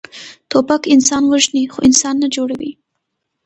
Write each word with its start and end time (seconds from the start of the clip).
توپک 0.51 0.81
انسان 0.93 1.23
وژني، 1.31 1.63
خو 1.73 1.77
انسان 1.89 2.15
نه 2.23 2.27
جوړوي. 2.35 2.71